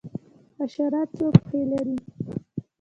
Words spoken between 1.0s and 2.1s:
څو پښې لري؟